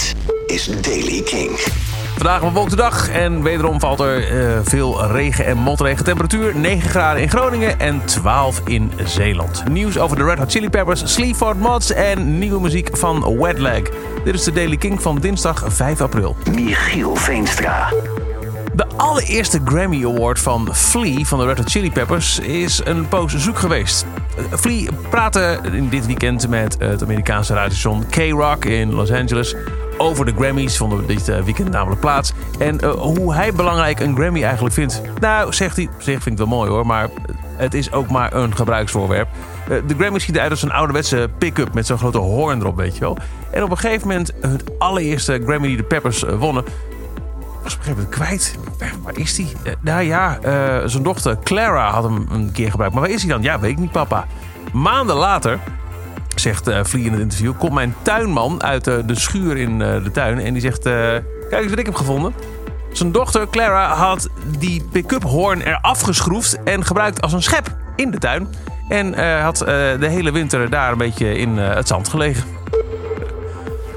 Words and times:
Dit 0.00 0.14
is 0.46 0.66
Daily 0.80 1.22
King. 1.22 1.50
Vandaag 2.14 2.42
een 2.42 2.48
bewolkte 2.48 2.76
dag 2.76 3.08
en 3.08 3.42
wederom 3.42 3.80
valt 3.80 4.00
er 4.00 4.28
eh, 4.28 4.58
veel 4.62 5.06
regen 5.06 5.46
en 5.46 5.56
motregen. 5.56 6.04
Temperatuur 6.04 6.56
9 6.56 6.90
graden 6.90 7.22
in 7.22 7.28
Groningen 7.28 7.80
en 7.80 8.04
12 8.04 8.60
in 8.64 8.92
Zeeland. 9.04 9.64
Nieuws 9.70 9.98
over 9.98 10.16
de 10.16 10.24
Red 10.24 10.38
Hot 10.38 10.50
Chili 10.50 10.70
Peppers, 10.70 11.12
Sleaford 11.12 11.60
Mods 11.60 11.92
en 11.92 12.38
nieuwe 12.38 12.60
muziek 12.60 12.96
van 12.96 13.38
Wetlag. 13.38 13.82
Dit 14.24 14.34
is 14.34 14.44
de 14.44 14.52
Daily 14.52 14.76
King 14.76 15.02
van 15.02 15.18
dinsdag 15.18 15.64
5 15.66 16.00
april. 16.00 16.36
Michiel 16.54 17.16
Veenstra. 17.16 17.92
De 18.74 18.86
allereerste 18.96 19.60
Grammy 19.64 20.04
Award 20.04 20.38
van 20.38 20.74
Flea 20.74 21.24
van 21.24 21.38
de 21.38 21.44
Red 21.44 21.58
Hot 21.58 21.70
Chili 21.70 21.90
Peppers 21.90 22.38
is 22.38 22.80
een 22.84 23.08
poos 23.08 23.36
zoek 23.36 23.58
geweest. 23.58 24.06
Flea 24.58 24.90
praatte 25.10 25.60
in 25.72 25.88
dit 25.88 26.06
weekend 26.06 26.48
met 26.48 26.76
het 26.78 27.02
Amerikaanse 27.02 27.54
radiostation 27.54 28.06
K-Rock 28.06 28.64
in 28.64 28.92
Los 28.94 29.10
Angeles 29.12 29.54
over 30.00 30.24
de 30.24 30.32
Grammys. 30.32 30.76
Vonden 30.76 31.06
dit 31.06 31.28
eh, 31.28 31.42
weekend 31.42 31.70
namelijk 31.70 32.00
plaats. 32.00 32.32
En 32.58 32.78
uh, 32.84 32.90
hoe 32.90 33.34
hij 33.34 33.52
belangrijk 33.52 34.00
een 34.00 34.16
Grammy 34.16 34.42
eigenlijk 34.42 34.74
vindt. 34.74 35.02
Nou, 35.20 35.52
zegt 35.52 35.76
hij, 35.76 35.88
zegt 35.98 36.22
vind 36.22 36.40
ik 36.40 36.46
wel 36.46 36.56
mooi 36.58 36.70
hoor, 36.70 36.86
maar 36.86 37.08
het 37.56 37.74
is 37.74 37.92
ook 37.92 38.10
maar 38.10 38.34
een 38.34 38.56
gebruiksvoorwerp. 38.56 39.28
De 39.86 39.94
Grammy 39.98 40.18
schiet 40.18 40.38
uit 40.38 40.50
als 40.50 40.62
een 40.62 40.72
ouderwetse 40.72 41.30
pick-up 41.38 41.74
met 41.74 41.86
zo'n 41.86 41.98
grote 41.98 42.18
hoorn 42.18 42.60
erop, 42.60 42.76
weet 42.76 42.94
je 42.94 43.00
wel. 43.00 43.16
En 43.50 43.62
op 43.62 43.70
een 43.70 43.78
gegeven 43.78 44.08
moment, 44.08 44.32
het 44.40 44.78
allereerste 44.78 45.40
Grammy 45.44 45.66
die 45.66 45.76
de 45.76 45.82
Peppers 45.82 46.22
wonnen, 46.22 46.64
was 47.62 47.74
op 47.74 47.78
een 47.78 47.84
gegeven 47.84 47.90
moment 47.94 48.08
kwijt. 48.08 48.58
Waar 49.02 49.18
is 49.18 49.34
die? 49.34 49.52
Nou 49.80 50.02
ja, 50.02 50.38
zijn 50.88 51.02
dochter 51.02 51.38
Clara 51.44 51.90
had 51.90 52.02
hem 52.02 52.26
een 52.30 52.52
keer 52.52 52.70
gebruikt. 52.70 52.94
Maar 52.94 53.04
waar 53.04 53.12
is 53.12 53.22
hij 53.22 53.30
dan? 53.30 53.42
Ja, 53.42 53.60
weet 53.60 53.70
ik 53.70 53.78
niet, 53.78 53.92
papa. 53.92 54.26
Maanden 54.72 55.16
later, 55.16 55.58
zegt 56.40 56.68
uh, 56.68 56.80
in 56.92 57.12
het 57.12 57.20
interview, 57.20 57.52
komt 57.58 57.72
mijn 57.72 57.94
tuinman 58.02 58.62
uit 58.62 58.84
de 58.84 59.02
schuur 59.06 59.56
in 59.56 59.78
de 59.78 60.10
tuin. 60.12 60.38
En 60.38 60.52
die 60.52 60.62
zegt: 60.62 60.82
Kijk 60.82 61.22
eens 61.50 61.70
wat 61.70 61.78
ik 61.78 61.86
heb 61.86 61.94
gevonden. 61.94 62.34
Zijn 62.92 63.12
dochter 63.12 63.48
Clara 63.50 63.94
had 63.94 64.28
die 64.58 64.84
pick-up 64.92 65.22
hoorn 65.22 65.60
eraf 65.60 66.00
geschroefd 66.00 66.62
en 66.62 66.84
gebruikt 66.84 67.20
als 67.20 67.32
een 67.32 67.42
schep 67.42 67.76
in 67.96 68.10
de 68.10 68.18
tuin. 68.18 68.48
En 68.88 69.40
had 69.40 69.58
de 69.58 70.08
hele 70.08 70.32
winter 70.32 70.70
daar 70.70 70.92
een 70.92 70.98
beetje 70.98 71.38
in 71.38 71.56
het 71.56 71.88
zand 71.88 72.08
gelegen. 72.08 72.44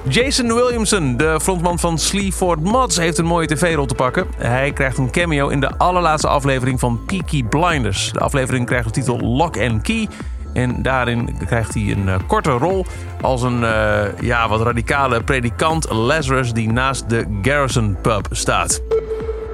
Jason 0.08 0.54
Williamson, 0.54 1.18
de 1.18 1.40
frontman 1.42 1.80
van 1.80 1.98
Sleaford 1.98 2.64
Mods, 2.64 2.98
heeft 2.98 3.18
een 3.18 3.26
mooie 3.26 3.48
tv-rol 3.48 3.86
te 3.86 3.96
pakken. 3.96 4.28
Hij 4.38 4.72
krijgt 4.72 4.98
een 4.98 5.12
cameo 5.12 5.48
in 5.48 5.60
de 5.60 5.78
allerlaatste 5.78 6.28
aflevering 6.28 6.80
van 6.80 7.00
Peaky 7.06 7.44
Blinders. 7.44 8.12
De 8.12 8.20
aflevering 8.20 8.66
krijgt 8.66 8.86
de 8.86 8.92
titel 8.92 9.20
Lock 9.20 9.58
and 9.58 9.82
Key. 9.82 10.08
En 10.54 10.82
daarin 10.82 11.38
krijgt 11.46 11.74
hij 11.74 11.92
een 11.92 12.08
uh, 12.08 12.16
korte 12.28 12.52
rol 12.52 12.86
als 13.22 13.42
een 13.42 13.62
uh, 13.62 14.02
ja, 14.22 14.50
wat 14.50 14.62
radicale 14.62 15.24
predikant 15.24 15.92
Lazarus 15.92 16.54
die 16.54 16.72
naast 16.72 17.10
de 17.10 17.40
Garrison 17.42 17.98
Pub 18.02 18.28
staat. 18.32 18.82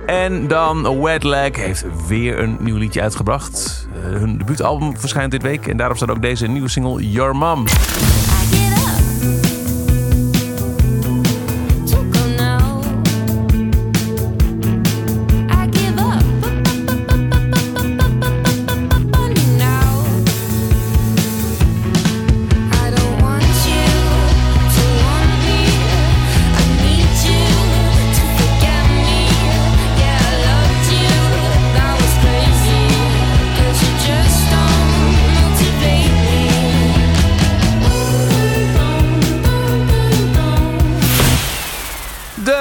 En 0.06 0.48
dan 0.48 1.02
Wetlag 1.02 1.56
heeft 1.56 1.86
weer 2.08 2.40
een 2.40 2.58
nieuw 2.60 2.78
liedje 2.78 3.02
uitgebracht. 3.02 3.88
Uh, 3.96 4.20
hun 4.20 4.38
debuutalbum 4.38 4.98
verschijnt 4.98 5.32
dit 5.32 5.42
week 5.42 5.68
en 5.68 5.78
daarop 5.78 5.98
staat 5.98 6.10
ook 6.10 6.22
deze 6.22 6.48
nieuwe 6.48 6.70
single 6.70 7.10
Your 7.10 7.36
Mom. 7.36 7.66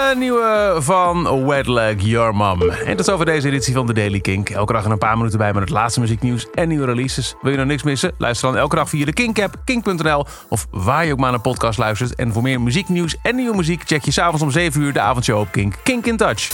De 0.08 0.14
nieuwe 0.16 0.76
van 0.78 1.46
Wetlag 1.46 1.94
Your 1.96 2.34
Mom. 2.34 2.62
En 2.62 2.96
tot 2.96 3.10
over 3.10 3.26
deze 3.26 3.48
editie 3.48 3.74
van 3.74 3.86
de 3.86 3.92
Daily 3.92 4.20
Kink. 4.20 4.50
Elke 4.50 4.72
dag 4.72 4.84
een 4.84 4.98
paar 4.98 5.16
minuten 5.16 5.38
bij 5.38 5.52
met 5.52 5.62
het 5.62 5.70
laatste 5.70 6.00
muzieknieuws 6.00 6.46
en 6.54 6.68
nieuwe 6.68 6.86
releases. 6.86 7.34
Wil 7.40 7.50
je 7.50 7.56
nou 7.56 7.68
niks 7.68 7.82
missen? 7.82 8.14
Luister 8.18 8.48
dan 8.48 8.60
elke 8.60 8.76
dag 8.76 8.88
via 8.88 9.04
de 9.04 9.12
Kink-app, 9.12 9.54
kink.nl... 9.64 10.26
of 10.48 10.66
waar 10.70 11.06
je 11.06 11.12
ook 11.12 11.18
maar 11.18 11.30
naar 11.30 11.40
podcast 11.40 11.78
luistert. 11.78 12.14
En 12.14 12.32
voor 12.32 12.42
meer 12.42 12.60
muzieknieuws 12.60 13.16
en 13.22 13.36
nieuwe 13.36 13.56
muziek... 13.56 13.82
check 13.86 14.04
je 14.04 14.10
s'avonds 14.10 14.42
om 14.42 14.50
7 14.50 14.80
uur 14.80 14.92
de 14.92 15.00
avondshow 15.00 15.40
op 15.40 15.52
Kink. 15.52 15.74
Kink 15.82 16.06
in 16.06 16.16
Touch. 16.16 16.48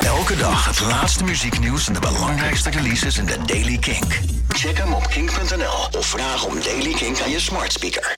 Elke 0.00 0.36
dag 0.36 0.66
het 0.66 0.80
laatste 0.80 1.24
muzieknieuws 1.24 1.86
en 1.86 1.94
de 1.94 2.00
belangrijkste 2.00 2.70
releases 2.70 3.18
in 3.18 3.26
de 3.26 3.36
Daily 3.46 3.78
Kink. 3.78 4.20
Check 4.48 4.78
hem 4.78 4.92
op 4.92 5.06
kink.nl 5.06 5.98
of 5.98 6.06
vraag 6.06 6.44
om 6.44 6.54
Daily 6.62 6.92
Kink 6.92 7.20
aan 7.20 7.30
je 7.30 7.40
smart 7.40 7.72
speaker. 7.72 8.16